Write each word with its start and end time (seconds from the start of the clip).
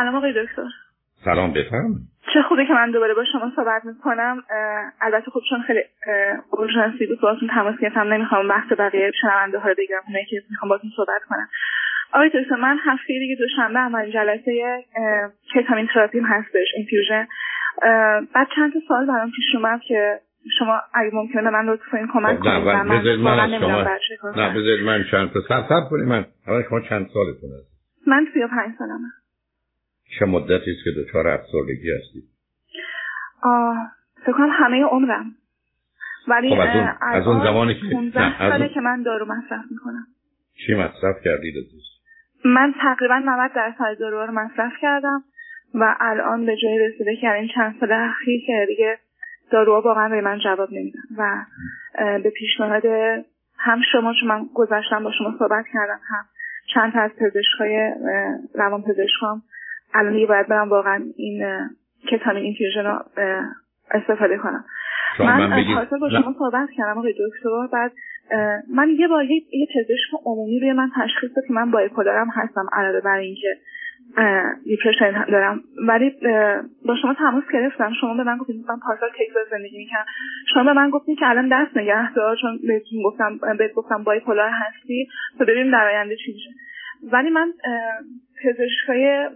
سلام 0.00 0.14
آقای 0.14 0.32
دکتر. 0.32 0.68
سلام 1.24 1.52
بفرم. 1.52 1.94
چه 2.34 2.42
خوبه 2.48 2.66
که 2.66 2.72
من 2.72 2.90
دوباره 2.90 3.14
با 3.14 3.24
شما 3.32 3.52
صحبت 3.56 3.84
می‌کنم. 3.84 4.42
البته 5.00 5.30
خب 5.30 5.40
چون 5.50 5.62
خیلی 5.66 5.80
اورژانسی 6.50 7.06
بود 7.06 7.20
باهاتون 7.20 7.48
تماس 7.48 7.74
گرفتم 7.80 8.12
نمی‌خوام 8.12 8.48
بحث 8.48 8.72
بقیه 8.78 9.10
شنونده 9.20 9.58
ها 9.58 9.68
رو 9.68 9.74
بگیرم 9.78 10.02
اونایی 10.06 10.26
که 10.26 10.42
می‌خوام 10.50 10.68
باهاتون 10.68 10.90
صحبت 10.96 11.22
کنم. 11.28 11.48
آقای 12.12 12.28
دکتر 12.28 12.56
من 12.56 12.78
هفته 12.84 13.06
دیگه 13.06 13.36
دوشنبه 13.36 13.78
اولین 13.78 14.12
جلسه 14.12 14.84
کتامین 15.54 15.88
تراپیم 15.94 16.24
هستش 16.24 16.68
اینفیوژن. 16.76 17.26
بعد 18.34 18.48
چند 18.56 18.72
تا 18.72 18.78
سوال 18.88 19.06
برام 19.06 19.30
پیش 19.30 19.54
اومد 19.54 19.80
که 19.80 20.20
شما 20.58 20.80
اگه 20.94 21.10
ممکنه 21.12 21.50
من 21.50 21.64
لطف 21.64 21.88
کنید 21.92 22.08
کمک 22.12 22.36
خب، 22.36 22.42
کنید 22.42 22.64
من 22.64 22.86
من 22.86 23.58
شما 23.60 24.30
نه 24.36 24.50
بذارید 24.50 24.86
من 24.86 25.04
چند 25.10 25.32
تا 25.32 25.40
سب 25.48 25.64
سب 25.68 25.90
کنید 25.90 26.08
من 26.08 26.24
حالا 26.46 26.62
شما 26.68 26.80
چند 26.80 27.06
سالتون 27.14 27.50
هست 27.58 27.70
من 28.06 28.26
35 28.34 28.74
سالمه. 28.78 29.08
چه 30.18 30.24
مدتی 30.26 30.70
است 30.70 30.84
که 30.84 30.90
دچار 30.90 31.28
افسردگی 31.28 31.90
هستید؟ 31.90 32.24
فکر 34.26 34.32
کنم 34.32 34.50
همه 34.52 34.84
عمرم. 34.84 35.34
ولی 36.28 36.50
خب 36.50 36.60
از 36.60 36.76
اون, 36.76 36.88
از 37.00 37.26
اون 37.26 37.44
زمانی 37.44 37.74
که 37.74 38.12
ساله 38.38 38.68
که 38.68 38.80
من 38.80 39.02
دارو 39.02 39.26
مصرف 39.26 39.64
می‌کنم. 39.70 40.06
چی 40.66 40.74
مصرف 40.74 41.16
کردید 41.24 41.54
عزیز 41.56 41.82
من 42.44 42.74
تقریبا 42.80 43.18
90 43.18 43.52
درصد 43.54 43.98
دارو 44.00 44.26
رو 44.26 44.32
مصرف 44.32 44.72
کردم 44.80 45.22
و 45.74 45.96
الان 46.00 46.46
به 46.46 46.56
جای 46.56 46.78
رسیده 46.78 47.16
که 47.16 47.32
این 47.32 47.48
چند 47.54 47.76
سال 47.80 47.92
اخیر 47.92 48.40
که 48.46 48.64
دیگه 48.68 48.98
داروها 49.50 49.80
واقعا 49.80 50.08
به 50.08 50.20
من 50.20 50.38
جواب 50.38 50.72
نمیدن 50.72 51.02
و 51.18 51.44
به 52.18 52.30
پیشنهاد 52.30 52.86
هم 53.58 53.80
شما 53.92 54.14
چون 54.20 54.28
من 54.28 54.46
گذشتم 54.54 55.04
با 55.04 55.12
شما 55.18 55.34
صحبت 55.38 55.64
کردم 55.72 56.00
هم 56.08 56.24
چند 56.74 56.92
تا 56.92 57.00
از 57.00 57.10
پزشکای 57.10 57.92
روان 58.54 58.82
پزشکام 58.82 59.42
الان 59.94 60.12
دیگه 60.12 60.26
باید 60.26 60.48
برم 60.48 60.68
واقعا 60.68 61.04
این 61.16 61.42
ketamine 62.08 62.42
infusion 62.42 62.84
رو 62.84 63.04
استفاده 63.90 64.38
کنم. 64.38 64.64
من 65.18 65.74
خواستم 65.74 65.98
با 65.98 66.10
شما 66.10 66.34
صحبت 66.38 66.68
کردم 66.76 66.98
آقای 66.98 67.12
دکتر 67.12 67.66
بعد 67.72 67.92
من 68.74 68.88
یه 68.98 69.08
بار 69.08 69.24
یه 69.24 69.66
پزشک 69.74 70.20
عمومی 70.24 70.60
روی 70.60 70.72
من 70.72 70.90
تشخیص 70.96 71.30
داد 71.36 71.44
که 71.46 71.52
من 71.52 71.70
bipolar 71.70 72.21
م 72.21 72.28
هستم 72.32 72.66
علاوه 72.72 73.00
بر 73.00 73.16
اینکه 73.16 73.48
depression 74.64 75.24
دارم. 75.24 75.60
ولی 75.88 76.10
با 76.86 76.96
شما 77.02 77.14
تماس 77.14 77.44
گرفتم. 77.52 77.92
شما 78.00 78.14
به 78.14 78.24
من 78.24 78.36
گفتید 78.36 78.64
من 78.68 78.78
پارسال 78.86 79.08
تگزاس 79.08 79.50
زندگی 79.50 79.78
می‌کنم 79.78 80.04
شما 80.54 80.64
به 80.64 80.72
من 80.72 80.90
گفتید 80.90 81.18
که 81.18 81.26
الان 81.28 81.48
دست 81.52 81.76
نگه 81.76 82.12
دار 82.12 82.36
چون 82.40 82.58
بهتون 82.66 83.02
گفتم 83.04 83.56
بهت 83.58 83.72
گفتم 83.72 84.04
بایپولار 84.04 84.50
هستی. 84.50 85.08
تو 85.38 85.44
ببینیم 85.44 85.72
در 85.72 85.88
آینده 85.88 86.16
چی 86.16 86.32
میشه. 86.32 86.50
ولی 87.12 87.30
من 87.30 87.52
پزشکای 88.44 89.28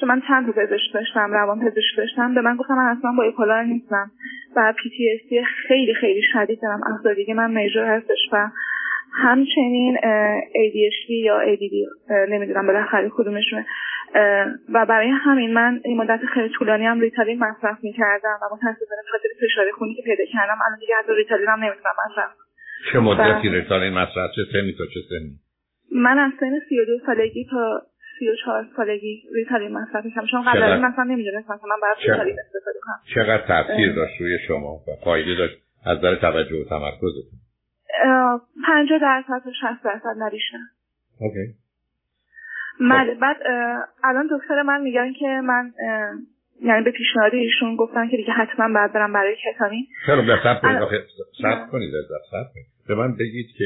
چون 0.00 0.08
من 0.08 0.22
چند 0.28 0.46
تا 0.46 0.52
پزشک 0.52 0.94
داشتم 0.94 1.32
روان 1.32 1.60
پزشک 1.60 1.96
داشتم 1.96 2.34
به 2.34 2.40
من 2.40 2.56
گفتم 2.56 2.74
من 2.74 2.96
اصلا 2.98 3.12
بایپولار 3.18 3.62
نیستم 3.64 4.10
و 4.56 4.74
پی 4.82 4.90
تی 5.28 5.42
خیلی 5.68 5.94
خیلی 5.94 6.22
شدید 6.32 6.58
دارم. 6.62 6.80
افسردگی 6.94 7.32
من 7.32 7.50
میجور 7.50 7.84
هستش 7.84 8.18
و 8.32 8.50
همچنین 9.12 9.96
ADHD 10.46 11.10
یا 11.10 11.40
ADD 11.54 11.74
نمی‌دونم 12.28 12.66
بالاخره 12.66 13.10
کدومشونه. 13.14 13.66
و 14.74 14.86
برای 14.86 15.08
همین 15.08 15.54
من 15.54 15.80
این 15.84 15.96
مدت 15.96 16.20
خیلی 16.34 16.48
طولانی 16.48 16.86
هم 16.86 17.00
ریتالین 17.00 17.38
مصرف 17.38 17.78
می‌کردم 17.82 18.38
و 18.42 18.44
متاسفانه 18.54 19.02
خاطر 19.10 19.28
فشار 19.42 19.64
خونی 19.78 19.94
که 19.94 20.02
پیدا 20.02 20.24
کردم 20.32 20.58
الان 20.66 20.78
دیگه 20.78 20.94
از 20.98 21.16
ریتالین 21.16 21.48
هم 21.48 21.64
نمی‌تونم 21.64 21.94
مصرف 22.06 22.30
چه 22.92 22.98
مدتی 22.98 23.48
ریتالین 23.48 23.92
مصرف؟ 23.92 24.30
چه 24.36 24.42
سنی 24.52 24.72
تا 24.78 24.84
چه 24.94 25.00
سنی؟ 25.08 25.30
من 25.92 26.18
از 26.18 26.32
سن 26.40 26.58
32 26.68 26.98
سالگی 27.06 27.46
تا 27.50 27.82
34 28.18 28.66
سالگی 28.76 29.22
ریتالین 29.34 29.72
مصرف 29.72 30.04
کردم 30.14 30.26
چون 30.30 30.42
قبل 30.42 30.62
از 30.62 30.70
این 30.72 30.86
مثلا 30.86 31.04
نمی‌دونستم 31.04 31.52
من 31.52 31.76
باید 31.82 31.96
ریتالین 32.02 32.36
استفاده 32.40 32.78
کنم. 32.82 33.00
چقدر 33.14 33.46
تاثیر 33.46 33.94
داشت 33.94 34.20
روی 34.20 34.38
شما 34.48 34.74
و 34.74 35.04
فایده 35.04 35.34
داشت 35.34 35.58
از 35.86 35.98
نظر 35.98 36.14
توجه 36.14 36.56
و 36.56 36.64
تمرکزتون؟ 36.64 37.38
پنجاه 38.66 38.98
درصد 38.98 39.44
تا 39.44 39.50
شصت 39.52 39.84
درصد 39.84 40.18
نه 40.18 40.30
بیشتر. 40.30 40.58
okay. 41.20 41.54
بله 42.80 43.14
بعد 43.14 43.36
الان 44.04 44.28
دکتر 44.30 44.62
من 44.62 44.80
میگن 44.80 45.12
که 45.12 45.26
من 45.26 45.72
یعنی 46.62 46.84
به 46.84 46.90
پیشنهاد 46.90 47.34
ایشون 47.34 47.76
گفتن 47.76 48.08
که 48.08 48.16
دیگه 48.16 48.32
حتما 48.32 48.74
باید 48.74 48.92
برم 48.92 49.12
برای 49.12 49.36
کتامین. 49.44 49.86
چرا؟ 50.06 50.22
صبر 50.22 50.60
کنید. 50.60 50.78
سب 51.42 51.70
کنید 51.70 51.90
به 52.88 52.94
من 52.94 53.16
بگید 53.16 53.46
که 53.58 53.64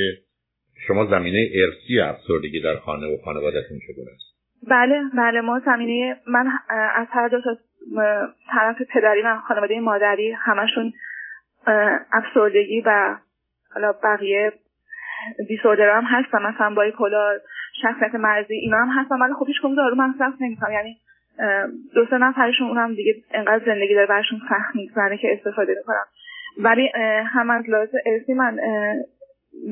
شما 0.86 1.06
زمینه 1.06 1.50
ارسی 1.54 2.00
افسردگی 2.00 2.60
در 2.60 2.76
خانه 2.76 3.06
و 3.06 3.16
خانوادتون 3.24 3.78
چگونه 3.88 4.10
است؟ 4.14 4.31
بله 4.68 5.02
بله 5.14 5.40
ما 5.40 5.58
زمینه 5.58 6.16
من 6.26 6.46
از 6.94 7.06
هر 7.10 7.28
دو 7.28 7.40
تا 7.40 7.56
طرف 8.52 8.82
پدری 8.82 9.22
و 9.22 9.36
خانواده 9.36 9.80
مادری 9.80 10.32
همشون 10.32 10.92
افسردگی 12.12 12.82
و 12.86 13.16
حالا 13.74 13.92
بقیه 13.92 14.52
دیسوردر 15.48 15.96
هم 15.96 16.04
هستن. 16.04 16.42
مثلا 16.42 16.74
بایپولار 16.74 17.40
شخصیت 17.82 18.14
مرزی 18.14 18.54
اینا 18.54 18.76
هم 18.76 19.02
هستن. 19.02 19.20
ولی 19.20 19.34
خب 19.34 19.46
هیچ 19.46 19.56
کدوم 19.60 19.74
دارو 19.74 19.96
مصرف 19.96 20.34
نمی‌کنم 20.40 20.72
یعنی 20.72 20.96
دو 21.94 22.06
سه 22.10 22.18
نفرشون 22.18 22.68
اونم 22.68 22.94
دیگه 22.94 23.14
انقدر 23.30 23.64
زندگی 23.64 23.94
داره 23.94 24.06
برشون 24.06 24.40
سخت 24.48 24.76
میگذره 24.76 25.18
که 25.18 25.28
استفاده 25.32 25.74
می‌کنم 25.78 26.06
ولی 26.58 26.88
هم 27.24 27.50
از 27.50 27.64
لحاظ 27.68 27.88
ارسی 28.06 28.34
من 28.34 28.56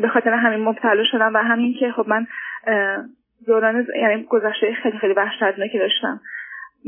به 0.02 0.08
خاطر 0.08 0.30
همین 0.30 0.60
مبتلا 0.60 1.04
شدم 1.12 1.34
و 1.34 1.38
همین 1.38 1.74
که 1.80 1.92
خب 1.92 2.08
من 2.08 2.26
دوران 3.46 3.86
یعنی 3.96 4.26
گذشته 4.28 4.74
خیلی 4.82 4.98
خیلی 4.98 5.14
وحشتناکی 5.14 5.78
داشتم. 5.78 6.20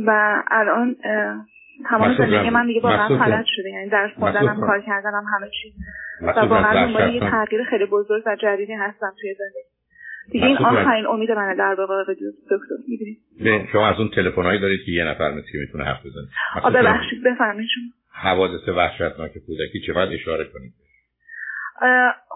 و 0.07 0.43
الان 0.51 0.97
تمام 1.91 2.17
زندگی 2.19 2.51
من 2.51 2.67
دیگه 2.67 2.81
واقعا 2.81 3.09
فلج 3.09 3.47
شده. 3.57 3.71
یعنی 3.71 3.89
درس 3.89 4.11
خوندنم 4.15 4.61
کار 4.61 4.81
کردنم 4.81 5.25
همه 5.35 5.51
چی. 5.63 5.73
و 6.23 6.41
واقعا 6.41 6.87
دنبال 6.87 7.15
یه 7.15 7.21
تغییر 7.21 7.65
خیلی 7.65 7.87
بزرگ 7.87 8.23
و 8.27 8.37
جدیدی 8.37 8.73
هستم 8.73 9.13
توی 9.21 9.35
زندگی. 9.35 9.73
دیگه 10.33 10.47
این 10.47 10.57
آخرین 10.57 11.07
امید 11.07 11.33
منه 11.33 11.55
در 11.55 11.75
واقع 11.79 12.05
به 12.07 12.13
دکتر. 12.13 12.57
می‌دونید 12.89 13.69
شما 13.73 13.89
از 13.89 13.99
اون 13.99 14.09
تلفن‌هایی 14.09 14.61
دارید 14.61 14.81
که 14.87 14.93
یه 14.93 15.05
نفر 15.05 15.31
مثل 15.31 15.53
که 15.53 15.59
می‌تونه 15.59 15.85
حرف 15.85 16.01
بزنه. 16.07 16.29
آ 16.63 16.71
ببخشید 16.71 17.23
بفرمایید 17.25 17.69
شما. 17.75 17.85
حوادث 18.15 18.69
وحشتناک 18.69 19.33
کودکی 19.47 19.81
چقدر 19.87 20.13
اشاره 20.13 20.45
کنید؟ 20.45 20.73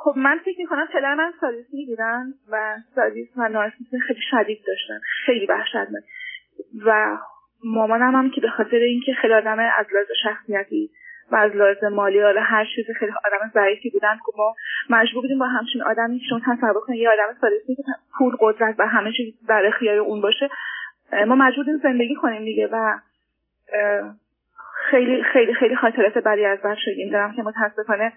خب 0.06 0.14
من 0.16 0.38
فکر 0.44 0.58
می‌کنم 0.58 0.86
پدر 0.92 1.14
من 1.14 1.32
سادیس 1.40 1.66
می‌گیرن 1.72 2.34
و 2.50 2.76
سادیس 2.94 3.28
و 3.36 3.48
نارسیسم 3.48 3.98
خیلی 3.98 4.20
شدید 4.30 4.58
داشتن 4.66 5.00
خیلی 5.26 5.46
وحشتناک. 5.46 6.04
و 6.86 7.18
مامانم 7.64 8.14
هم 8.14 8.30
که 8.30 8.40
به 8.40 8.48
خاطر 8.48 8.76
اینکه 8.76 9.12
خیلی 9.12 9.34
آدم 9.34 9.58
از 9.58 9.86
لحاظ 9.92 10.06
شخصیتی 10.22 10.90
و 11.30 11.36
از 11.36 11.52
لحاظ 11.52 11.84
مالی 11.92 12.20
حالا 12.20 12.40
هر 12.40 12.66
چیزی 12.76 12.94
خیلی 12.94 13.12
آدم 13.12 13.50
ضعیفی 13.54 13.90
بودن 13.90 14.16
که 14.16 14.32
ما 14.38 14.54
مجبور 14.90 15.22
بودیم 15.22 15.38
با 15.38 15.46
همچین 15.46 15.82
آدمی 15.82 16.18
که 16.18 16.24
شما 16.28 16.40
تصور 16.46 16.80
کنید 16.80 17.00
یه 17.00 17.10
آدم 17.10 17.38
سادسی 17.40 17.74
که 17.74 17.82
پول 18.18 18.36
قدرت 18.40 18.74
و 18.78 18.86
همه 18.86 19.12
چیز 19.12 19.34
در 19.48 19.66
اختیار 19.66 19.98
اون 19.98 20.20
باشه 20.20 20.48
ما 21.26 21.34
مجبور 21.34 21.64
زندگی 21.82 22.14
کنیم 22.14 22.44
دیگه 22.44 22.68
و 22.72 22.98
خیلی 24.90 25.22
خیلی 25.22 25.54
خیلی 25.54 25.76
خاطرات 25.76 26.18
بدی 26.18 26.44
از 26.44 26.58
شدیم 26.84 27.12
دارم 27.12 27.36
که 27.36 27.42
متاسفانه 27.42 28.12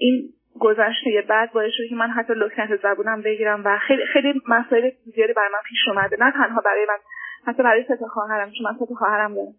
این 0.00 0.32
گذشته 0.60 1.24
بعد 1.28 1.52
باعث 1.52 1.72
شده 1.76 1.88
که 1.88 1.94
من 1.94 2.10
حتی 2.10 2.32
لکنت 2.36 2.82
زبونم 2.82 3.22
بگیرم 3.22 3.62
و 3.64 3.78
خیلی 3.78 4.02
خیلی 4.12 4.40
مسائل 4.48 4.90
زیادی 5.14 5.32
برای 5.32 5.48
من 5.52 5.58
پیش 5.68 5.78
اومده. 5.88 6.16
نه 6.20 6.32
تنها 6.32 6.60
برای 6.60 6.86
من 6.88 6.98
حتی 7.46 7.62
برای 7.62 7.84
سه 7.88 8.06
خواهرم 8.12 8.50
چون 8.50 8.66
من 8.66 8.78
سه 8.78 8.94
خواهرم 8.98 9.34
دارم. 9.34 9.54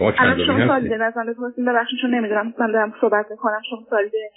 الان 0.00 0.46
شما 0.46 0.66
دارید 0.66 0.92
ازم 0.92 1.26
بپرسیم 1.26 1.64
ببخشید 1.64 1.98
چون 2.02 2.14
نمی‌دونم. 2.14 2.54
من 2.58 2.72
دارم 2.72 2.94
صحبت 3.00 3.26
می‌کنم. 3.30 3.60
شما 3.70 3.78
سوالی 3.90 4.10
دارید 4.10 4.30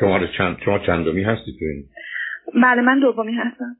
شما 0.00 0.26
چند 0.38 0.56
شما 0.64 0.78
چندمی 0.78 1.22
هستی 1.22 1.52
تو 1.58 1.64
این؟ 1.64 1.84
بله 2.62 2.82
من 2.82 3.00
دومی 3.00 3.34
هستم. 3.34 3.76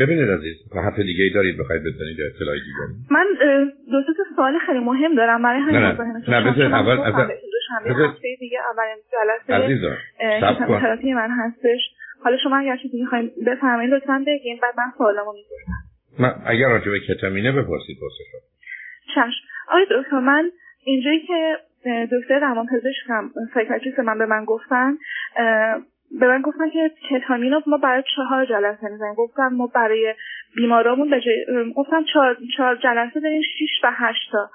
ببینید 0.00 0.30
عزیز 0.30 0.56
هفته 0.86 1.02
دیگه 1.02 1.24
ای 1.24 1.30
دارید 1.30 1.58
بخواید 1.58 1.82
بزنید 1.82 2.16
اطلاعی 2.34 2.60
دیگه 2.60 3.10
من 3.10 3.26
دو 3.90 4.02
سه 4.06 4.12
سوال 4.36 4.58
خیلی 4.66 4.78
مهم 4.78 5.14
دارم. 5.14 5.42
برای 5.42 5.60
همین 5.60 5.76
نه 5.76 5.92
نه. 5.92 6.40
نه 6.40 6.52
بذار 6.52 6.74
اول 6.74 6.98
از 7.00 7.14
هفته 7.70 8.36
دیگه 8.38 8.58
اولین 8.70 8.96
جلسه 9.12 10.80
تراپی 10.80 11.12
من 11.12 11.30
هستش. 11.30 11.80
حالا 12.24 12.36
شما 12.36 12.56
اگر 12.56 12.76
چیزی 12.76 13.00
می‌خواین 13.00 13.30
بفرمایید 13.46 13.94
لطفا 13.94 14.24
بگین 14.26 14.58
بعد 14.62 14.74
من 14.78 14.92
سوالمو 14.98 15.32
می‌پرسم. 15.32 15.72
من 16.18 16.34
اگر 16.46 16.68
راجع 16.68 16.90
به 16.90 17.00
کتامینه 17.00 17.52
بپرسید 17.52 17.96
پرسش 18.00 18.24
چشم. 19.14 19.46
آقای 19.68 19.86
دکتر 19.90 20.18
من 20.18 20.50
اینجایی 20.84 21.26
که 21.26 21.56
دکتر 22.12 22.38
روان 22.38 22.66
پزشکم 22.66 23.30
سایکاتریست 23.54 23.98
من 23.98 24.18
به 24.18 24.26
من 24.26 24.44
گفتن 24.44 24.96
به 26.20 26.28
من 26.28 26.42
گفتن 26.42 26.70
که 26.70 26.90
کتامین 27.10 27.52
رو 27.52 27.62
ما 27.66 27.76
برای 27.76 28.02
چهار 28.16 28.46
جلسه 28.46 28.88
می‌زنیم. 28.88 29.14
گفتم 29.14 29.48
ما 29.48 29.66
برای 29.66 30.14
بیمارامون 30.56 31.10
به 31.10 31.20
گفتم 31.76 32.04
چهار, 32.12 32.36
چهار 32.56 32.76
جلسه 32.76 33.20
داریم 33.20 33.42
شیش 33.58 33.70
و 33.84 33.92
هشت 33.94 34.32
تا. 34.32 34.50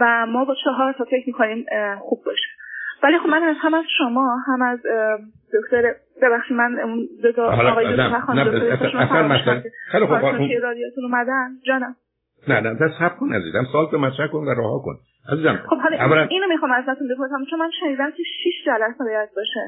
و 0.00 0.26
ما 0.26 0.44
با 0.44 0.54
چهار 0.64 0.92
تا 0.92 1.04
فکر 1.04 1.24
می‌کنیم 1.26 1.66
خوب 2.00 2.22
باشه. 2.26 2.48
ولی 3.02 3.18
خب 3.18 3.26
من 3.26 3.54
هم 3.60 3.74
از 3.74 3.84
شما 3.98 4.36
هم 4.46 4.62
از 4.62 4.78
دکتر 5.54 5.94
ببخشید 6.22 6.56
من 6.56 6.78
اون 6.78 7.08
دو 7.22 7.32
تا 7.32 7.70
آقای 7.70 7.92
دکتر 7.92 8.20
خانم 8.20 9.38
دکتر 9.38 9.62
خیلی 9.92 10.06
خوب 10.06 10.16
رادیاتون 10.62 11.04
اومدن؟ 11.04 11.50
جانم. 11.66 11.96
نه 12.48 12.60
نه 12.60 12.74
دست 12.74 13.02
حب 13.02 13.16
کن 13.16 13.32
عزیزم 13.32 13.64
سوال 13.72 13.90
تو 13.90 13.98
مطرح 13.98 14.26
کن 14.26 14.38
و 14.38 14.54
راه 14.54 14.82
کن. 14.84 14.94
عزیزم 15.32 15.56
خب 15.68 15.76
حالا 15.76 15.96
اولا... 15.96 16.22
اینو 16.22 16.46
می‌خوام 16.46 16.72
ازتون 16.72 17.08
بپرسم 17.08 17.44
چون 17.50 17.58
من 17.58 17.70
شنیدم 17.80 18.10
که 18.10 18.22
6 18.22 18.66
جلسه 18.66 19.04
باید 19.04 19.28
باشه. 19.36 19.60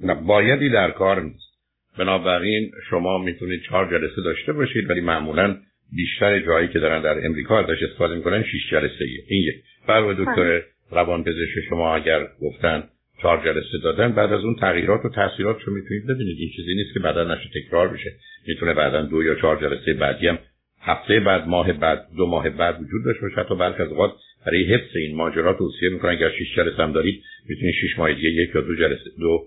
نه 0.00 0.14
بایدی 0.14 0.70
در 0.70 0.90
کار 0.90 1.20
نیست. 1.20 1.54
بنابراین 1.98 2.70
شما 2.90 3.18
می‌تونید 3.18 3.60
چهار 3.68 3.90
جلسه 3.90 4.22
داشته 4.24 4.52
باشید 4.52 4.90
ولی 4.90 5.00
معمولا 5.00 5.56
بیشتر 5.96 6.40
جایی 6.40 6.68
که 6.68 6.78
دارن 6.78 7.02
در 7.02 7.26
امریکا 7.26 7.60
ازش 7.60 7.82
استفاده 7.82 8.14
می‌کنن 8.14 8.42
6 8.42 8.70
جلسه 8.70 9.04
این 9.28 9.42
یک 9.42 9.54
برای 9.88 10.14
دکتر 10.18 10.62
روان 10.90 11.24
پزشک 11.24 11.60
شما 11.68 11.96
اگر 11.96 12.28
گفتن 12.40 12.84
چهار 13.22 13.44
جلسه 13.44 13.78
دادن 13.82 14.12
بعد 14.12 14.32
از 14.32 14.44
اون 14.44 14.56
تغییرات 14.60 15.04
و 15.04 15.08
تاثیرات 15.08 15.62
رو 15.62 15.74
می‌تونید 15.74 16.06
ببینید. 16.06 16.36
این 16.38 16.50
چیزی 16.56 16.74
نیست 16.74 16.94
که 16.94 17.00
بعدا 17.00 17.24
نشه 17.24 17.48
تکرار 17.54 17.88
بشه. 17.88 18.12
می‌تونه 18.46 18.74
بعدا 18.74 19.02
دو 19.02 19.22
یا 19.22 19.34
چهار 19.34 19.60
جلسه 19.60 19.94
بعدی 19.94 20.28
هم 20.28 20.38
هفته 20.80 21.20
بعد 21.20 21.46
ماه 21.48 21.72
بعد 21.72 22.06
دو 22.16 22.26
ماه 22.26 22.50
بعد 22.50 22.82
وجود 22.82 23.04
داشته 23.04 23.22
باشه. 23.22 23.40
حتی 23.40 23.56
برخی 23.56 23.82
از 23.82 23.88
اوقات 23.88 24.12
برای 24.46 24.74
حفظ 24.74 24.96
این 24.96 25.16
ماجرا 25.16 25.54
توصیه 25.54 25.88
می‌کنن 25.88 26.10
اگر 26.10 26.30
6 26.30 26.56
جلسه 26.56 26.82
هم 26.82 26.92
دارید 26.92 27.22
می‌تونید 27.48 27.74
6 27.74 27.98
ماه 27.98 28.14
دیگه 28.14 28.28
یک 28.28 28.50
یا 28.54 28.60
دو 28.60 28.74
جلسه 28.74 29.10
دو 29.18 29.46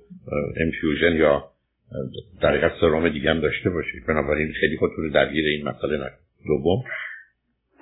انفیوژن 0.57 1.15
یا 1.15 1.43
در 2.41 2.49
حقیقت 2.49 2.71
سرم 2.81 3.09
دیگه 3.09 3.29
هم 3.29 3.39
داشته 3.39 3.69
باشید. 3.69 4.05
بنابراین 4.07 4.53
خیلی 4.59 4.77
خودتون 4.77 5.09
درگیر 5.09 5.45
این 5.45 5.67
مسئله 5.67 5.95
نکنید. 5.95 6.26
دوم. 6.45 6.83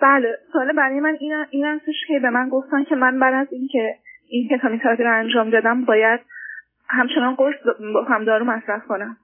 بله 0.01 0.37
سوال 0.53 0.73
برای 0.73 0.99
من 0.99 1.17
این 1.19 1.45
این 1.49 1.65
هستش 1.65 1.95
که 2.07 2.19
به 2.19 2.29
من 2.29 2.49
گفتن 2.49 2.83
که 2.83 2.95
من 2.95 3.19
بعد 3.19 3.33
از 3.33 3.47
اینکه 3.51 3.95
این 4.29 4.49
کتامی 4.51 4.79
تراپی 4.79 5.03
رو 5.03 5.19
انجام 5.19 5.49
دادم 5.49 5.85
باید 5.85 6.19
همچنان 6.87 7.35
قرص 7.35 7.55
هم 8.09 8.25
دارو 8.25 8.45
مصرف 8.45 8.87
کنم. 8.87 9.17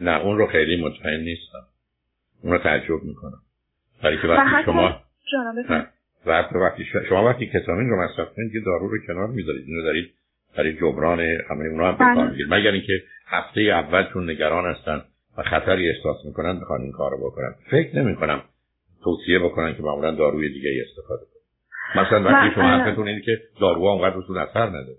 نه 0.00 0.20
اون 0.20 0.38
رو 0.38 0.46
خیلی 0.46 0.84
مطمئن 0.84 1.20
نیستم. 1.20 1.66
اون 2.42 2.52
رو 2.52 2.58
تعجب 2.58 3.02
می‌کنم. 3.02 3.38
برای 4.02 4.22
که 4.22 4.28
وقتی 4.28 4.64
شما 4.64 5.00
و 6.26 6.30
وقتی 6.30 6.84
شما 7.08 7.24
وقتی 7.24 7.46
کتامین 7.46 7.88
رو 7.88 8.04
مصرف 8.04 8.28
کنید 8.36 8.54
یه 8.54 8.60
دارو 8.60 8.88
رو 8.88 8.98
کنار 9.06 9.26
می‌ذارید. 9.26 9.64
اینو 9.66 9.82
دارید 9.82 10.14
برای 10.56 10.72
جبران 10.72 11.20
همه 11.20 11.64
اونا 11.64 11.92
هم 11.92 12.14
بله. 12.14 12.46
مگر 12.50 12.70
اینکه 12.70 13.02
هفته 13.26 13.60
اول 13.60 14.04
چون 14.12 14.30
نگران 14.30 14.74
هستن 14.74 15.02
و 15.38 15.42
خطری 15.42 15.90
احساس 15.90 16.16
می‌کنن 16.24 16.60
بخوان 16.60 16.80
این 16.80 16.92
کار 16.92 17.10
رو 17.10 17.30
بکنن. 17.30 17.54
فکر 17.70 17.96
نمی‌کنم 17.96 18.42
توصیه 19.04 19.38
بکنن 19.38 19.76
که 19.76 19.82
معمولا 19.82 20.10
داروی 20.10 20.48
دیگه 20.48 20.70
ای 20.70 20.80
استفاده 20.80 21.22
کنن. 21.24 22.02
مثلا 22.02 22.22
وقتی 22.22 22.54
شما 22.54 22.64
حرفتون 22.64 23.08
اینه 23.08 23.20
که 23.20 23.40
داروها 23.60 23.92
اونقدر 23.92 24.14
روتون 24.14 24.38
اثر 24.38 24.66
نداره. 24.66 24.98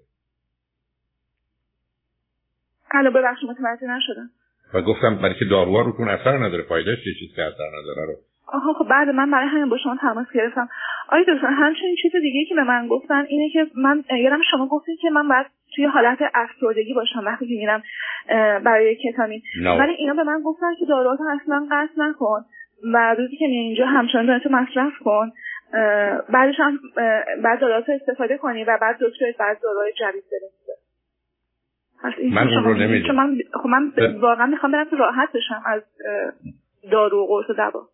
الو 2.91 3.11
ببخشید 3.11 3.49
متوجه 3.49 3.87
نشدم. 3.87 4.29
و 4.73 4.81
گفتم 4.81 5.15
برای 5.15 5.35
که 5.39 5.45
داروها 5.45 5.81
روتون 5.81 6.09
اثر 6.09 6.37
نداره 6.37 6.63
فایدهش 6.63 7.07
یه 7.07 7.13
چیز 7.19 7.35
که 7.35 7.43
اثر 7.43 7.67
نداره 7.81 8.05
رو؟ 8.05 8.15
آها 8.47 8.73
خب 8.73 8.89
بعد 8.89 9.09
من 9.09 9.31
برای 9.31 9.47
همین 9.47 9.69
با 9.69 9.77
شما 9.83 9.97
تماس 10.01 10.27
گرفتم. 10.33 10.69
آیا 11.09 11.23
دکتر 11.23 11.47
همچنین 11.47 11.95
چیز 12.01 12.11
دیگه 12.21 12.45
که 12.49 12.55
به 12.55 12.63
من 12.63 12.87
گفتن 12.87 13.25
اینه 13.29 13.49
که 13.53 13.67
من 13.75 14.03
یادم 14.23 14.41
شما 14.51 14.67
گفتین 14.67 14.97
که 15.01 15.09
من 15.09 15.27
باید 15.27 15.45
توی 15.75 15.85
حالت 15.85 16.17
افسردگی 16.33 16.93
باشم 16.93 17.25
وقتی 17.25 17.47
که 17.47 17.53
میرم 17.53 17.83
برای 18.59 18.95
کتامین. 18.95 19.41
ولی 19.79 19.93
اینا 19.93 20.13
به 20.13 20.23
من 20.23 20.41
گفتن 20.45 20.75
که 20.79 20.85
داروها 20.85 21.39
اصلا 21.41 21.67
قصد 21.71 21.91
نکن 21.97 22.41
و 22.93 23.15
روزی 23.17 23.37
که 23.37 23.45
اینجا 23.45 23.85
همچنان 23.85 24.39
تو 24.39 24.49
مصرف 24.49 24.93
کن. 25.03 25.31
بعدش 26.29 26.55
هم 26.57 26.79
بعد 27.43 27.59
داروها 27.61 27.93
استفاده 27.93 28.37
کنی 28.37 28.63
و 28.63 28.77
بعد 28.81 28.95
دکتر 28.95 29.25
بعد 29.39 29.57
داروهای 29.63 29.93
جدید 29.99 30.23
بده 30.27 30.55
من 32.33 32.47
اون 32.47 32.63
رو 32.63 32.73
نمی‌دونم. 32.73 33.15
من 33.15 33.37
خب 33.63 33.69
من 33.69 33.91
واقعا 34.19 34.45
می‌خوام 34.45 34.71
برم 34.71 34.87
راحت 34.91 35.29
بشم 35.33 35.63
از 35.65 35.81
دارو 36.91 37.23
و 37.23 37.27
قرص 37.27 37.49
و 37.49 37.53
دوا. 37.53 37.87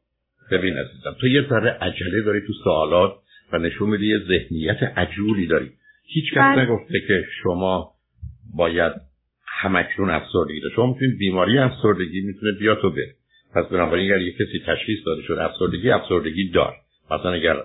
ببین 0.52 0.74
عزیزم 0.78 1.16
تو 1.22 1.28
یه 1.28 1.42
ذره 1.50 1.78
عجله 1.82 2.22
داری 2.26 2.42
تو 2.48 2.54
سوالات 2.64 3.12
و 3.54 3.58
نشون 3.58 3.90
میدی 3.90 4.08
یه 4.08 4.18
ذهنیت 4.18 4.98
عجولی 4.98 5.48
داری. 5.48 5.72
هیچ 6.06 6.32
کس 6.32 6.38
بله. 6.38 6.62
نگفته 6.62 7.00
که 7.08 7.26
شما 7.44 7.92
باید 8.56 8.94
همکنون 9.48 10.10
افسردگی 10.10 10.60
داره 10.60 10.76
شما 10.76 10.88
می‌تونید 10.94 11.18
بیماری 11.18 11.58
افسردگی 11.58 12.22
می‌تونه 12.22 12.52
بیا 12.60 12.76
تو 12.76 12.90
بره. 12.90 13.16
پس 13.56 13.66
بنابراین 13.66 14.12
اگر 14.12 14.22
یه 14.22 14.32
کسی 14.32 14.64
تشخیص 14.68 15.00
داده 15.06 15.22
شده 15.22 15.44
افسردگی 15.44 15.90
افسردگی 15.90 16.50
دار. 16.50 16.76
مثلا 17.12 17.32
اگر 17.32 17.56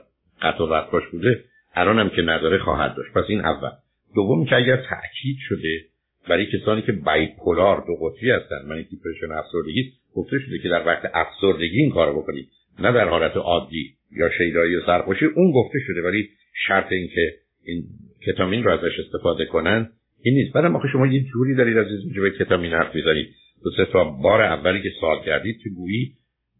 قطع 0.43 0.65
و 0.65 0.91
باش 0.93 1.05
بوده 1.12 1.44
الان 1.75 1.99
هم 1.99 2.09
که 2.09 2.23
نداره 2.23 2.59
خواهد 2.59 2.97
داشت. 2.97 3.12
پس 3.12 3.25
این 3.29 3.41
اول. 3.41 3.71
دوم 4.15 4.44
که 4.44 4.56
اگر 4.56 4.77
تاکید 4.77 5.37
شده 5.49 5.85
برای 6.29 6.47
کسانی 6.47 6.83
که 6.83 6.93
بایپولار 6.93 7.85
دو 7.87 7.94
قطبی 7.94 8.31
هستن 8.31 8.56
من 8.69 8.77
دیپرشن 8.91 9.33
افسردگی 9.33 9.93
گفته 10.15 10.38
شده 10.38 10.59
که 10.59 10.69
در 10.69 10.87
وقت 10.87 11.11
افسردگی 11.15 11.81
این 11.81 11.91
کارو 11.91 12.23
بکنید. 12.23 12.49
نه 12.79 12.93
در 12.93 13.09
حالت 13.09 13.37
عادی 13.37 13.94
یا 14.12 14.31
شیدایی 14.38 14.77
و 14.77 14.87
سرخوشی 14.87 15.25
اون 15.25 15.53
گفته 15.53 15.79
شده. 15.87 16.03
ولی 16.03 16.29
شرط 16.67 16.93
این 16.93 17.09
که 17.15 17.35
این 17.65 17.85
کتامین 18.26 18.64
رو 18.64 18.70
ازش 18.70 18.99
استفاده 18.99 19.44
کنن. 19.44 19.88
این 20.23 20.34
نیست. 20.34 20.52
بعدم 20.52 20.76
آخه 20.76 20.88
شما 20.88 21.06
یه 21.06 21.25
جوری 21.25 21.55
دارید 21.55 21.76
از 21.76 21.87
به 22.14 22.31
کتامین 22.31 22.73
حرف 22.73 22.94
می‌زنید. 22.94 23.28
دو 23.64 23.70
سه 23.76 23.84
تا 23.84 24.05
بار 24.05 24.43
اولی 24.43 24.82
که 24.82 24.90
سوال 25.00 25.25
کردید 25.25 25.58
که 25.62 25.70
گویی 25.70 26.12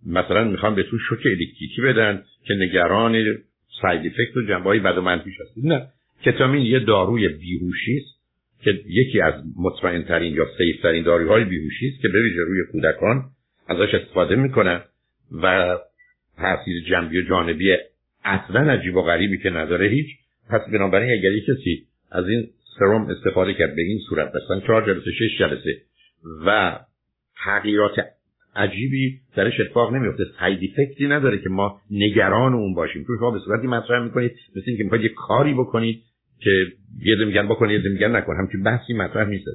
مثلا 0.07 0.45
می‌خوان 0.45 0.83
تو 0.83 0.99
شوک 0.99 1.27
الکتریکی 1.27 1.83
بدن 1.85 2.23
که 2.47 2.55
نگران 2.55 3.39
side 3.83 4.07
effect 4.07 4.37
و 4.37 4.43
جنبه 4.43 4.65
های 4.65 4.81
بد 4.81 4.99
و 4.99 5.03
منفیش 5.03 5.35
هستید. 5.41 5.67
نه. 5.67 5.87
کتامین 6.23 6.63
یه 6.63 6.79
داروی 6.79 7.29
بیهوشی 7.29 7.97
است 7.97 8.17
که 8.65 8.81
یکی 8.87 9.21
از 9.21 9.35
مطمئن 9.57 10.03
ترین 10.03 10.35
یا 10.35 10.47
safe 10.59 10.83
ترین 10.83 11.05
داروهای 11.05 11.45
بیهوشی 11.45 11.89
است 11.89 12.03
که 12.03 12.09
به 12.09 12.23
ویژه 12.23 12.41
روی 12.41 12.61
کودکان 12.73 13.25
ازش 13.69 13.95
استفاده 13.95 14.37
می‌کنن 14.37 14.81
و 15.43 15.77
تاثیر 16.37 16.85
جنبی 16.91 17.19
و 17.19 17.29
جانبی 17.29 17.77
اصلا 18.25 18.73
عجیب 18.73 18.97
و 18.97 19.03
غریبی 19.03 19.39
که 19.39 19.51
نداره 19.51 19.89
هیچ. 19.89 20.07
پس 20.51 20.61
بنابراین 20.73 21.11
اگر 21.19 21.39
کسی 21.39 21.87
از 22.11 22.29
این 22.29 22.49
سرم 22.79 23.07
استفاده 23.07 23.55
کرد 23.55 23.77
به 23.77 23.83
این 23.83 23.99
صورت 24.09 24.33
مثلا 24.37 24.61
چهار 24.61 24.87
جلسه 24.87 25.11
شش 25.13 25.39
جلسه 25.39 25.77
و 26.47 26.79
تغییرات 27.45 27.93
عجیبی 28.57 29.21
درش 29.37 29.61
اتفاق 29.61 29.95
نمیفته. 29.95 30.25
side 30.41 30.59
effect 30.73 31.03
ی 31.03 31.09
نداره 31.09 31.39
که 31.39 31.49
ما 31.49 31.81
نگران 31.91 32.55
اون 32.55 32.75
باشیم. 32.75 33.05
تو 33.07 33.17
شما 33.19 33.31
به 33.31 33.39
صورتی 33.39 33.67
مطرح 33.67 34.05
می‌کنید 34.05 34.33
مثل 34.57 34.65
اینکه 34.67 34.83
می‌خواید 34.85 35.05
یه 35.05 35.11
کاری 35.29 35.55
بکنید 35.55 36.03
که 36.41 36.67
یه 37.03 37.25
میگن 37.25 37.49
بکنید 37.49 37.85
یه 37.85 37.91
میگن 37.91 38.17
نکن. 38.17 38.37
همچین 38.37 38.63
بحثی 38.63 38.93
مطرح 38.93 39.29
نیست. 39.29 39.47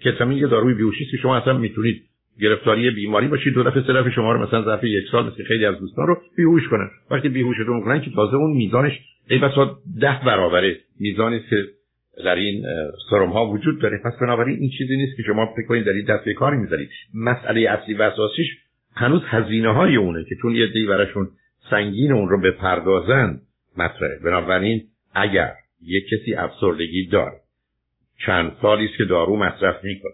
کتامین 0.00 0.38
یه 0.38 0.46
داروی 0.46 0.74
بیهوشی 0.74 1.04
که 1.04 1.16
شما 1.16 1.36
اصلا 1.36 1.58
می‌تونید 1.58 2.02
گرفتاری 2.40 2.90
بیماری 2.90 3.28
باشید. 3.28 3.54
دو 3.54 3.62
دفعه 3.62 3.82
سه 3.82 4.10
شما 4.10 4.32
رو 4.32 4.46
مثلا 4.46 4.64
ظرف 4.64 4.84
یک 4.84 5.04
سال 5.12 5.26
مثل 5.26 5.44
خیلی 5.44 5.64
از 5.64 5.78
دوستان 5.78 6.06
رو 6.06 6.16
بیهوش 6.36 6.68
کنن. 6.68 6.90
وقتی 7.10 7.28
بیهوشتون 7.28 7.76
می‌کنن 7.76 8.00
که 8.00 8.10
تازه 8.10 8.34
اون 8.34 8.56
میزانش 8.56 8.92
ای 9.30 9.38
بسا 9.38 9.78
ده 10.00 10.20
برابر 10.26 10.74
میزانی 11.00 11.40
که 11.50 11.56
در 12.24 12.34
این 12.34 12.64
سرم 13.10 13.28
ها 13.28 13.50
وجود 13.50 13.80
داره. 13.80 14.00
پس 14.04 14.12
بنابراین 14.20 14.58
این 14.58 14.70
چیزی 14.78 14.96
نیست 14.96 15.16
که 15.16 15.22
شما 15.22 15.54
فکر 15.56 15.82
در 15.82 15.92
این 15.92 16.04
دست 16.04 16.28
کاری 16.28 16.56
می‌ذارید. 16.56 16.88
مسئله 17.14 17.70
اصلی 17.70 17.94
و 17.94 18.02
اساسیش 18.02 18.46
هنوز 18.94 19.22
هزینه 19.26 19.74
های 19.74 19.96
اونه 19.96 20.24
که 20.28 20.34
چون 20.42 20.54
یه 20.54 20.66
دی 20.66 20.86
براشون 20.86 21.28
سنگین 21.70 22.12
اون 22.12 22.28
رو 22.28 22.40
بپردازن 22.40 23.40
مطرحه. 23.76 24.18
بنابراین 24.24 24.82
اگر 25.14 25.52
یک 25.82 26.04
کسی 26.08 26.34
افسردگی 26.34 27.06
داره 27.06 27.40
چند 28.26 28.52
سالی 28.62 28.84
است 28.84 28.96
که 28.98 29.04
دارو 29.04 29.36
مصرف 29.36 29.84
می‌کنه. 29.84 30.12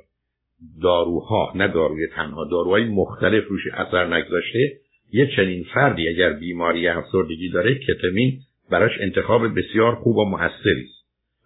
داروها 0.83 1.52
نه 1.57 1.69
داروی 1.69 2.07
تنها 2.07 2.45
داروهای 2.50 2.85
مختلف 2.85 3.45
روش 3.49 3.62
اثر 3.75 4.17
نگذاشته. 4.17 4.73
یه 5.12 5.31
چنین 5.37 5.64
فردی 5.75 6.09
اگر 6.09 6.33
بیماری 6.33 6.88
افسردگی 6.88 7.49
داره 7.49 7.75
کتمین 7.75 8.40
براش 8.71 8.93
انتخاب 9.00 9.59
بسیار 9.59 9.95
خوب 9.95 10.17
و 10.17 10.25
موثری 10.25 10.85
است. 10.85 11.00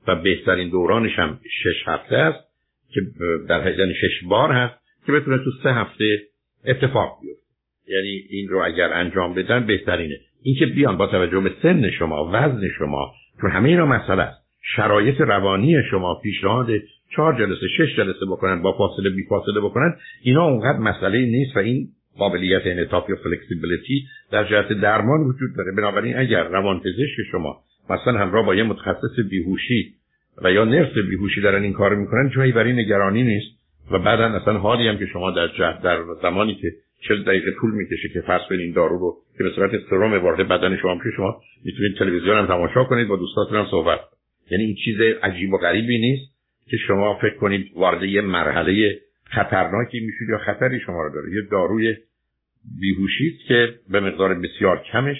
و 0.09 0.17
بهترین 0.17 0.71
دورانش 0.71 1.19
هم 1.19 1.41
شش 1.63 1.89
هفته 1.89 2.17
است 2.17 2.45
که 2.91 3.01
در 3.49 3.79
یعنی 3.79 3.95
شش 3.95 4.25
بار 4.29 4.53
هست 4.53 4.75
که 5.07 5.13
بتونه 5.13 5.39
تو 5.39 5.51
سه 5.63 5.73
هفته 5.73 6.19
اتفاق 6.67 7.19
بیفته. 7.23 7.45
یعنی 7.89 8.23
این 8.31 8.49
رو 8.49 8.65
اگر 8.65 8.93
انجام 8.93 9.35
بدن 9.35 9.67
بهترینه. 9.67 10.15
اینکه 10.43 10.67
بیان 10.67 10.97
با 10.97 11.07
توجه 11.07 11.41
به 11.41 11.53
سن 11.63 11.91
شما 11.91 12.31
وزن 12.33 12.69
شما 12.79 13.13
چون 13.41 13.51
همه 13.51 13.69
اینا 13.69 13.87
مسئله 13.87 14.23
است. 14.23 14.45
شرایط 14.77 15.21
روانی 15.21 15.83
شما 15.91 16.21
پیشنهاد 16.23 16.69
چهار 17.17 17.39
جلسه 17.39 17.69
شش 17.79 17.97
جلسه 17.97 18.27
بکنن 18.31 18.63
با 18.63 18.73
فاصله 18.73 19.11
بی 19.11 19.25
فاصله 19.29 19.61
بکنن 19.61 19.97
اینا 20.23 20.45
اونقدر 20.45 20.79
مسئله 20.79 21.19
نیست 21.19 21.57
و 21.57 21.59
این 21.59 21.89
قابلیت 22.19 22.63
انعطاف 22.65 23.09
یا 23.11 23.17
فلکسیبیلیتی 23.17 24.07
در 24.31 24.45
جهت 24.45 24.73
درمان 24.73 25.21
وجود 25.21 25.57
داره. 25.57 25.73
بنابراین 25.73 26.17
اگر 26.17 26.45
روانپزشک 26.45 27.23
شما 27.31 27.57
مثلا 27.91 28.19
همراه 28.19 28.47
با 28.47 28.55
یه 28.55 28.63
متخصص 28.63 29.21
بیهوشی 29.31 29.95
و 30.43 30.53
یا 30.53 30.65
نرس 30.65 30.93
بیهوشی 31.09 31.41
دارن 31.41 31.63
این 31.63 31.73
کار 31.73 31.95
می‌کنن 31.95 32.31
چون 32.35 32.51
برای 32.51 32.73
نگرانی 32.73 33.23
نیست 33.23 33.47
و 33.91 33.99
بعدا 33.99 34.25
اصلا 34.25 34.59
حالی 34.59 34.89
هم 34.89 34.99
که 34.99 35.07
شما 35.07 35.31
در 35.31 35.49
جهت 35.49 35.83
در 35.83 35.99
زمانی 36.23 36.55
که 36.55 36.73
چه 37.09 37.17
دقیقه 37.17 37.51
طول 37.61 37.71
می‌کشه 37.75 38.09
که 38.09 38.21
فرض 38.21 38.43
این 38.51 38.73
دارو 38.73 38.99
رو 38.99 39.17
که 39.39 39.45
به 39.45 39.51
صورت 39.51 39.71
سرم 39.91 40.23
وارد 40.23 40.49
بدن 40.49 40.77
شما 40.77 40.95
میشه 40.95 41.11
شما 41.17 41.41
می‌تونید 41.65 41.97
تلویزیون 41.99 42.39
هم 42.39 42.47
تماشا 42.47 42.85
کنید 42.85 43.09
با 43.09 43.17
دوستاتون 43.17 43.59
هم 43.59 43.67
صحبت 43.71 44.01
یعنی 44.51 44.65
این 44.65 44.77
چیز 44.85 45.01
عجیب 45.23 45.53
و 45.53 45.59
غریبی 45.59 45.99
نیست 45.99 46.35
که 46.71 46.77
شما 46.77 47.19
فکر 47.23 47.35
کنید 47.35 47.71
وارد 47.75 48.03
یه 48.03 48.21
مرحله 48.21 49.01
خطرناکی 49.27 50.01
میشید 50.01 50.29
یا 50.29 50.39
خطری 50.39 50.81
شما 50.81 51.03
رو 51.03 51.15
داره؟ 51.15 51.33
یه 51.33 51.43
داروی 51.51 51.97
بیهوشی 52.81 53.39
که 53.49 53.75
به 53.91 54.01
مقدار 54.01 54.35
بسیار 54.35 54.83
کمش 54.93 55.17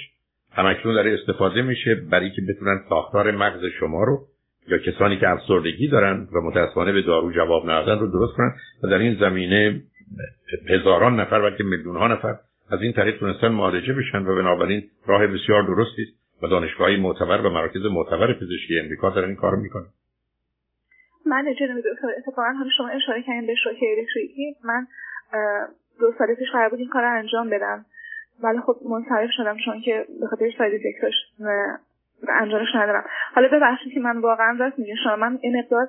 همکنون 0.53 0.95
داره 0.95 1.19
استفاده 1.21 1.63
میشه 1.63 1.95
برای 1.95 2.31
که 2.31 2.43
بتونن 2.49 2.81
ساختار 2.89 3.31
مغز 3.31 3.65
شما 3.81 4.05
رو 4.05 4.27
یا 4.69 4.79
کسانی 4.79 5.17
که 5.17 5.29
افسردگی 5.29 5.89
دارن 5.89 6.29
و 6.33 6.41
متاسفانه 6.41 6.93
به 6.93 7.03
دارو 7.03 7.33
جواب 7.33 7.71
ندادن 7.71 7.99
رو 7.99 8.07
درست 8.07 8.37
کنن 8.37 8.55
و 8.83 8.89
در 8.89 8.99
این 8.99 9.17
زمینه 9.21 9.83
هزاران 10.69 11.21
نفر 11.21 11.41
بلکه 11.41 11.65
میلیون 11.65 11.97
ها 11.97 12.09
نفر 12.09 12.35
از 12.71 12.83
این 12.83 12.93
طریق 12.93 13.19
تونستن 13.19 13.49
معالجه 13.49 13.93
بشن 13.93 14.19
و 14.19 14.37
بنابراین 14.37 14.83
راه 15.07 15.27
بسیار 15.27 15.63
درستی 15.63 16.03
است 16.03 16.43
و 16.43 16.47
دانشگاهی 16.47 16.97
معتبر 16.97 17.41
و 17.41 17.51
مراکز 17.51 17.85
معتبر 17.85 18.33
پزشکی 18.33 18.79
امریکا 18.79 19.11
دارن 19.11 19.29
این 19.29 19.37
کارو 19.37 19.61
می‌کنن. 19.61 19.87
من 21.27 21.55
جناب 21.55 21.79
دکتر 21.79 22.09
اتفاقا 22.19 22.49
هم 22.49 22.69
شما 22.77 22.89
اشاره 22.89 23.23
کردین 23.23 23.47
به 23.47 23.55
شوک 23.55 23.79
الکتریکی 23.99 24.57
من 24.65 24.87
دو 26.01 26.13
سال 26.19 26.35
پیش 26.35 26.51
قرار 26.53 26.69
بود 26.69 26.79
این 26.79 26.89
کار 26.89 27.05
انجام 27.05 27.51
بدم. 27.51 27.85
ولی 28.43 28.61
خب 28.61 28.77
منصرف 28.91 29.31
شدم 29.37 29.57
چون 29.65 29.81
که 29.81 30.07
به 30.21 30.27
خاطر 30.27 30.51
ساید 30.59 30.75
افکتش 30.75 31.15
انجامش 32.29 32.69
ندارم 32.75 33.05
حالا 33.35 33.49
ببخشید 33.49 33.93
که 33.93 34.01
من 34.01 34.19
واقعا 34.19 34.57
راست 34.59 34.79
میگم 34.79 34.95
شما 35.05 35.17
من 35.17 35.39
این 35.43 35.59
مقدار 35.59 35.89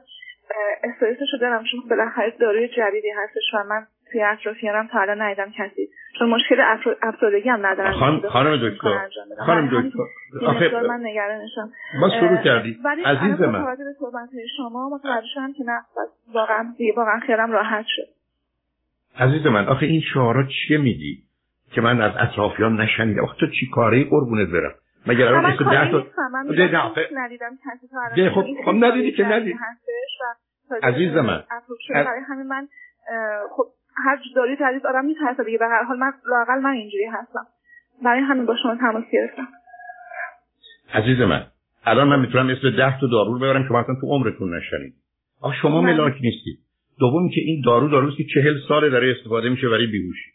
استرسش 0.84 1.34
رو 1.34 1.40
دارم 1.40 1.64
چون 1.72 1.90
بالاخره 1.90 2.34
داروی 2.40 2.68
جدیدی 2.68 3.10
هستش 3.10 3.54
و 3.54 3.64
من 3.64 3.88
توی 4.12 4.24
اطرافیانم 4.24 4.88
تا 4.88 5.00
الان 5.00 5.22
ندیدم 5.22 5.52
کسی. 5.58 5.90
چون 6.20 6.30
مشکل 6.30 6.62
افسردگی 7.02 7.50
هم 7.50 7.66
ندارم. 7.66 7.92
خانم 7.92 8.22
خانم 8.30 8.70
دکتر 8.70 9.08
خانم 9.46 9.68
دکتر. 9.68 10.00
آخه 10.46 10.82
من 10.88 11.00
نگرانشم. 11.04 11.72
ما 12.00 12.10
شروع 12.20 12.38
کردی. 12.44 12.80
عزیز 13.06 13.42
من. 13.42 13.66
به 13.66 13.84
صحبت 14.00 14.30
شما 14.58 14.90
متوجه 14.90 15.28
شدم 15.34 15.54
که 15.54 15.64
نه 15.64 15.82
واقعا 16.34 16.74
واقعا 16.98 17.20
خیالم 17.20 17.52
راحت 17.52 17.86
شد. 17.88 18.08
عزیز 19.20 19.46
من 19.48 19.68
آخه 19.68 19.86
این 19.86 20.02
شعارا 20.14 20.44
چیه 20.44 20.78
میگی؟ 20.78 21.24
که 21.72 21.82
من 21.82 22.02
از 22.02 22.12
اطرافیان 22.20 22.82
نشنیدم. 22.82 23.24
آخه 23.24 23.38
تو 23.40 23.48
چی 23.48 23.70
کاره 23.74 24.04
قربونت 24.04 24.50
برم؟ 24.50 24.76
مگر 25.08 25.28
الان 25.28 25.52
29 25.52 25.90
تا 25.90 27.02
ندیدم 27.14 27.58
کسی 27.66 28.30
خب 28.30 28.46
خب 28.66 28.86
ندیدی 28.86 29.12
که 29.12 29.24
ندیدی. 29.24 29.60
عزیز 30.84 31.14
من. 31.14 31.44
برای 31.90 32.22
همین 32.30 32.48
من 32.48 32.68
خب 33.56 33.64
هر 33.98 34.18
داری 34.36 34.56
جدید 34.56 34.88
آدم 34.88 35.06
میترسه 35.06 35.44
دیگه. 35.44 35.58
به 35.58 35.66
هر 35.66 35.84
حال 35.84 35.98
من 35.98 36.12
لاقل 36.30 36.62
من 36.62 36.72
اینجوری 36.72 37.06
هستم. 37.06 37.46
برای 38.04 38.22
همین 38.22 38.46
با 38.46 38.56
شما 38.64 38.76
تماس 38.76 39.04
گرفتم. 39.14 39.48
عزیز 40.94 41.20
من 41.22 41.44
الان 41.86 42.08
من 42.08 42.20
می‌تونم 42.20 42.46
مثل 42.46 42.76
ده 42.78 43.00
تا 43.00 43.08
دارو 43.08 43.38
ببرم 43.38 43.68
شما 43.68 43.80
اصلا 43.80 43.96
تو 44.02 44.08
عمرتون 44.08 44.56
نشنید 44.58 44.94
آخه 45.42 45.58
شما 45.62 45.82
ملاک 45.82 46.14
نیستی. 46.14 46.58
دوم 47.00 47.30
که 47.30 47.42
این 47.42 47.62
دارو 47.66 47.88
داروست 47.88 48.18
که 48.18 48.24
چهل 48.34 48.54
ساله 48.68 48.90
داره 48.90 49.16
استفاده 49.18 49.50
میشه 49.50 49.70
برای 49.70 49.88
بیهوشی. 49.88 50.32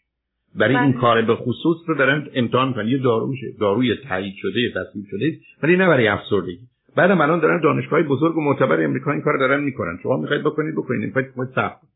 برای 0.55 0.75
این 0.75 0.91
بله. 0.91 1.01
کار 1.01 1.21
به 1.21 1.35
خصوص 1.35 1.77
رو 1.87 1.95
دارن 1.95 2.27
امتحان 2.33 2.67
می‌کنن. 2.67 2.87
یه 2.87 2.97
دارو 2.97 3.33
داروی 3.59 3.95
تایید 4.09 4.33
شده 4.37 4.69
تصویب 4.69 5.05
شده 5.11 5.37
ولی 5.63 5.77
نه 5.77 5.87
برای 5.87 6.07
افسردگی. 6.07 6.67
بعدم 6.95 7.21
الان 7.21 7.39
دارن 7.39 7.61
دانشگاه 7.61 8.03
بزرگ 8.03 8.37
و 8.37 8.41
معتبر 8.41 8.83
امریکا 8.83 9.11
این 9.11 9.21
کار 9.21 9.37
دارن 9.37 9.63
می‌کنن. 9.63 9.99
شما 10.03 10.17
می‌خواید 10.17 10.41
بکنید 10.41 10.75
بکنید. 10.75 11.17
این 11.17 11.45
سخت. 11.55 11.90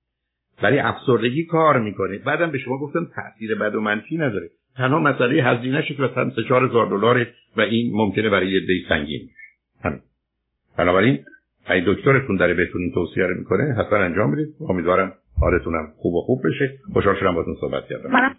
برای 0.61 0.79
افسردگی 0.79 1.45
کار 1.45 1.79
می‌کنه. 1.79 2.17
بعدم 2.17 2.51
به 2.51 2.57
شما 2.57 2.77
گفتم 2.77 3.07
تاثیر 3.15 3.55
بد 3.55 3.75
و 3.75 3.81
منفی 3.81 4.17
نداره. 4.17 4.49
تنها 4.75 4.99
مسئله 4.99 5.43
هزینه‌ش 5.43 5.91
که 5.91 6.03
مثلا 6.03 6.29
3 6.29 6.43
4000 6.43 6.87
دلار 6.87 7.27
و 7.57 7.61
این 7.61 7.91
ممکنه 7.93 8.29
برای 8.29 8.51
یه 8.51 8.59
دی 8.59 8.85
سنگین 8.89 9.29
همین. 9.83 9.99
بنابراین 10.77 11.25
اگه 11.65 11.83
دکترتون 11.87 12.35
داره 12.35 12.53
بهتون 12.53 12.81
این 12.81 12.91
توصیه 12.91 13.23
رو 13.23 13.35
می‌کنه 13.37 13.73
حتما 13.73 13.97
انجام 13.99 14.31
بدید. 14.31 14.55
امیدوارم 14.69 15.13
حالتونم 15.39 15.93
خوب 15.97 16.13
و 16.13 16.21
خوب 16.21 16.41
بشه. 16.47 16.79
خوشحال 16.93 17.15
شدم 17.15 17.31
باهاتون 17.31 17.55
صحبت 17.61 17.87
کردم. 17.89 18.11
منم. 18.11 18.35